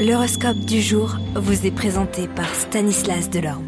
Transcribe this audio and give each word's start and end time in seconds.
L'horoscope 0.00 0.60
du 0.60 0.80
jour 0.80 1.18
vous 1.34 1.66
est 1.66 1.70
présenté 1.70 2.26
par 2.26 2.54
Stanislas 2.54 3.28
Delorme. 3.28 3.66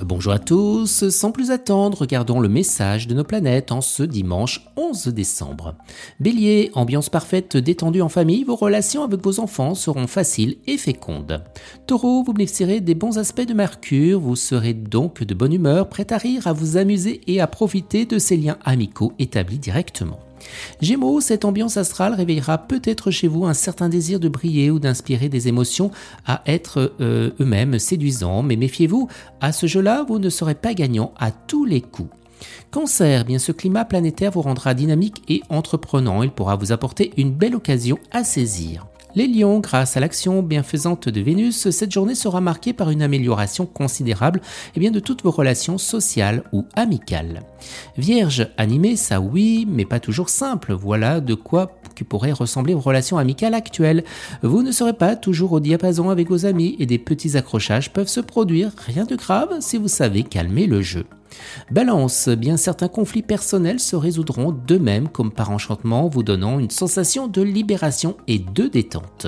Bonjour 0.00 0.32
à 0.32 0.40
tous, 0.40 1.08
sans 1.08 1.30
plus 1.30 1.52
attendre, 1.52 1.98
regardons 1.98 2.40
le 2.40 2.48
message 2.48 3.06
de 3.06 3.14
nos 3.14 3.22
planètes 3.22 3.70
en 3.70 3.80
ce 3.80 4.02
dimanche 4.02 4.66
11 4.76 5.06
décembre. 5.06 5.76
Bélier, 6.18 6.72
ambiance 6.74 7.10
parfaite 7.10 7.56
détendue 7.56 8.02
en 8.02 8.08
famille, 8.08 8.42
vos 8.42 8.56
relations 8.56 9.04
avec 9.04 9.22
vos 9.22 9.38
enfants 9.38 9.76
seront 9.76 10.08
faciles 10.08 10.56
et 10.66 10.78
fécondes. 10.78 11.44
Taureau, 11.86 12.24
vous 12.24 12.32
bénéficierez 12.32 12.80
des 12.80 12.96
bons 12.96 13.16
aspects 13.16 13.46
de 13.46 13.54
Mercure, 13.54 14.18
vous 14.18 14.34
serez 14.34 14.74
donc 14.74 15.22
de 15.22 15.34
bonne 15.34 15.52
humeur, 15.52 15.88
prêt 15.88 16.12
à 16.12 16.18
rire, 16.18 16.48
à 16.48 16.52
vous 16.52 16.76
amuser 16.76 17.20
et 17.28 17.40
à 17.40 17.46
profiter 17.46 18.04
de 18.04 18.18
ces 18.18 18.36
liens 18.36 18.58
amicaux 18.64 19.12
établis 19.20 19.60
directement. 19.60 20.18
Gémeaux, 20.80 21.20
cette 21.20 21.44
ambiance 21.44 21.76
astrale 21.76 22.14
réveillera 22.14 22.58
peut-être 22.58 23.10
chez 23.10 23.28
vous 23.28 23.46
un 23.46 23.54
certain 23.54 23.88
désir 23.88 24.20
de 24.20 24.28
briller 24.28 24.70
ou 24.70 24.78
d'inspirer 24.78 25.28
des 25.28 25.48
émotions 25.48 25.90
à 26.26 26.42
être 26.46 26.94
euh, 27.00 27.30
eux-mêmes 27.40 27.78
séduisants, 27.78 28.42
mais 28.42 28.56
méfiez-vous, 28.56 29.08
à 29.40 29.52
ce 29.52 29.66
jeu-là, 29.66 30.04
vous 30.06 30.18
ne 30.18 30.30
serez 30.30 30.54
pas 30.54 30.74
gagnant 30.74 31.12
à 31.18 31.30
tous 31.30 31.64
les 31.64 31.80
coups. 31.80 32.10
Cancer, 32.70 33.24
bien 33.24 33.38
ce 33.38 33.52
climat 33.52 33.84
planétaire 33.84 34.30
vous 34.30 34.42
rendra 34.42 34.74
dynamique 34.74 35.22
et 35.28 35.42
entreprenant, 35.48 36.22
il 36.22 36.30
pourra 36.30 36.56
vous 36.56 36.72
apporter 36.72 37.12
une 37.16 37.32
belle 37.32 37.54
occasion 37.54 37.98
à 38.12 38.24
saisir. 38.24 38.86
Les 39.14 39.26
lions, 39.26 39.60
grâce 39.60 39.96
à 39.96 40.00
l'action 40.00 40.42
bienfaisante 40.42 41.08
de 41.08 41.20
Vénus, 41.20 41.70
cette 41.70 41.90
journée 41.90 42.14
sera 42.14 42.42
marquée 42.42 42.74
par 42.74 42.90
une 42.90 43.02
amélioration 43.02 43.64
considérable 43.64 44.42
eh 44.76 44.80
bien, 44.80 44.90
de 44.90 45.00
toutes 45.00 45.24
vos 45.24 45.30
relations 45.30 45.78
sociales 45.78 46.42
ou 46.52 46.66
amicales. 46.74 47.40
Vierge, 47.96 48.48
animé, 48.58 48.96
ça 48.96 49.20
oui, 49.20 49.66
mais 49.68 49.86
pas 49.86 49.98
toujours 49.98 50.28
simple. 50.28 50.74
Voilà 50.74 51.20
de 51.20 51.34
quoi 51.34 51.72
qui 51.94 52.04
pourrait 52.04 52.32
ressembler 52.32 52.74
aux 52.74 52.80
relations 52.80 53.18
amicales 53.18 53.54
actuelles. 53.54 54.04
Vous 54.42 54.62
ne 54.62 54.72
serez 54.72 54.92
pas 54.92 55.16
toujours 55.16 55.52
au 55.52 55.60
diapason 55.60 56.10
avec 56.10 56.28
vos 56.28 56.46
amis 56.46 56.76
et 56.78 56.86
des 56.86 56.98
petits 56.98 57.36
accrochages 57.36 57.92
peuvent 57.92 58.08
se 58.08 58.20
produire, 58.20 58.72
rien 58.86 59.04
de 59.04 59.16
grave 59.16 59.56
si 59.60 59.78
vous 59.78 59.88
savez 59.88 60.22
calmer 60.22 60.66
le 60.66 60.82
jeu. 60.82 61.06
Balance, 61.70 62.28
bien 62.28 62.56
certains 62.56 62.88
conflits 62.88 63.22
personnels 63.22 63.80
se 63.80 63.96
résoudront 63.96 64.52
d'eux-mêmes 64.52 65.08
comme 65.08 65.32
par 65.32 65.50
enchantement, 65.50 66.08
vous 66.08 66.22
donnant 66.22 66.58
une 66.58 66.70
sensation 66.70 67.26
de 67.26 67.42
libération 67.42 68.16
et 68.26 68.38
de 68.38 68.66
détente. 68.66 69.26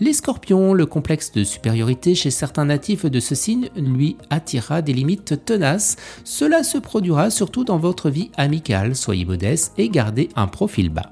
Les 0.00 0.12
scorpions, 0.12 0.74
le 0.74 0.86
complexe 0.86 1.32
de 1.32 1.44
supériorité 1.44 2.14
chez 2.14 2.30
certains 2.30 2.66
natifs 2.66 3.06
de 3.06 3.20
ce 3.20 3.34
signe 3.34 3.70
lui 3.76 4.16
attirera 4.30 4.82
des 4.82 4.92
limites 4.92 5.44
tenaces. 5.44 5.96
Cela 6.24 6.62
se 6.62 6.78
produira 6.78 7.30
surtout 7.30 7.64
dans 7.64 7.78
votre 7.78 8.10
vie 8.10 8.30
amicale, 8.36 8.96
soyez 8.96 9.24
modeste 9.24 9.72
et 9.78 9.88
gardez 9.88 10.28
un 10.36 10.46
profil 10.46 10.90
bas. 10.90 11.10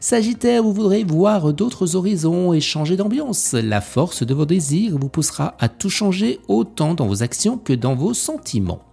Sagittaire, 0.00 0.62
vous 0.62 0.72
voudrez 0.72 1.04
voir 1.04 1.52
d'autres 1.52 1.96
horizons 1.96 2.52
et 2.52 2.60
changer 2.60 2.96
d'ambiance. 2.96 3.52
La 3.52 3.80
force 3.80 4.22
de 4.22 4.34
vos 4.34 4.46
désirs 4.46 4.98
vous 4.98 5.08
poussera 5.08 5.56
à 5.58 5.68
tout 5.68 5.90
changer 5.90 6.40
autant 6.48 6.94
dans 6.94 7.06
vos 7.06 7.22
actions 7.22 7.58
que 7.58 7.72
dans 7.72 7.94
vos 7.94 8.14
sentiments. 8.14 8.87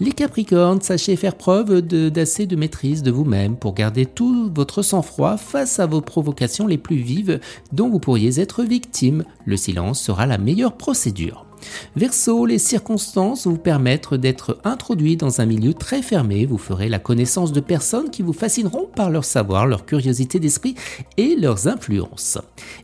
Les 0.00 0.12
Capricornes, 0.12 0.80
sachez 0.80 1.16
faire 1.16 1.36
preuve 1.36 1.82
d'assez 1.82 2.46
de, 2.46 2.56
maîtrise 2.56 3.02
de 3.02 3.10
vous-même 3.10 3.56
pour 3.56 3.74
garder 3.74 4.06
tout 4.06 4.50
votre 4.54 4.82
sang-froid 4.82 5.36
face 5.36 5.78
à 5.78 5.86
vos 5.86 6.00
provocations 6.00 6.66
les 6.66 6.78
plus 6.78 6.96
vives 6.96 7.40
dont 7.72 7.88
vous 7.88 8.00
pourriez 8.00 8.40
être 8.40 8.62
victime. 8.62 9.24
Le 9.44 9.56
silence 9.56 10.00
sera 10.00 10.26
la 10.26 10.38
meilleure 10.38 10.76
procédure. 10.76 11.49
Verseau, 11.96 12.46
les 12.46 12.58
circonstances 12.58 13.46
vous 13.46 13.58
permettre 13.58 14.16
d'être 14.16 14.58
introduit 14.64 15.16
dans 15.16 15.40
un 15.40 15.46
milieu 15.46 15.74
très 15.74 16.02
fermé. 16.02 16.46
Vous 16.46 16.58
ferez 16.58 16.88
la 16.88 16.98
connaissance 16.98 17.52
de 17.52 17.60
personnes 17.60 18.10
qui 18.10 18.22
vous 18.22 18.32
fascineront 18.32 18.88
par 18.94 19.10
leur 19.10 19.24
savoir, 19.24 19.66
leur 19.66 19.86
curiosité 19.86 20.38
d'esprit 20.38 20.74
et 21.16 21.36
leurs 21.36 21.68
influences. 21.68 22.38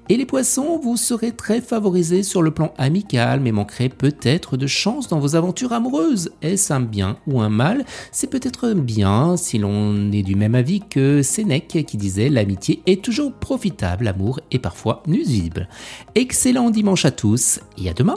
Et 0.08 0.16
les 0.16 0.26
poissons, 0.26 0.78
vous 0.82 0.96
serez 0.96 1.32
très 1.32 1.60
favorisés 1.60 2.22
sur 2.22 2.42
le 2.42 2.50
plan 2.50 2.72
amical, 2.78 3.40
mais 3.40 3.52
manquerez 3.52 3.88
peut-être 3.88 4.56
de 4.56 4.66
chance 4.66 5.08
dans 5.08 5.18
vos 5.18 5.36
aventures 5.36 5.72
amoureuses. 5.72 6.30
Est-ce 6.42 6.72
un 6.72 6.80
bien 6.80 7.18
ou 7.26 7.40
un 7.40 7.48
mal? 7.48 7.84
C'est 8.12 8.30
peut-être 8.30 8.72
bien 8.72 9.36
si 9.36 9.58
l'on 9.58 10.12
est 10.12 10.22
du 10.22 10.34
même 10.34 10.54
avis 10.54 10.80
que 10.80 11.22
Sénèque 11.22 11.84
qui 11.86 11.96
disait 11.96 12.28
l'amitié 12.28 12.82
est 12.86 13.02
toujours 13.02 13.32
profitable, 13.32 14.04
l'amour 14.04 14.40
est 14.50 14.58
parfois 14.58 15.02
nuisible. 15.06 15.68
Excellent 16.14 16.70
dimanche 16.70 17.04
à 17.04 17.10
tous 17.10 17.60
et 17.78 17.88
à 17.88 17.92
demain. 17.92 18.16